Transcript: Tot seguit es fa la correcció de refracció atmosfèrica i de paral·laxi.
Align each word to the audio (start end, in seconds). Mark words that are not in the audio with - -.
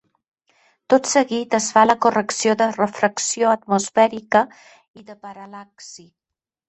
Tot 0.93 1.09
seguit 1.09 1.53
es 1.57 1.67
fa 1.75 1.83
la 1.89 1.95
correcció 2.07 2.55
de 2.61 2.69
refracció 2.79 3.51
atmosfèrica 3.59 4.43
i 5.03 5.07
de 5.11 5.19
paral·laxi. 5.29 6.09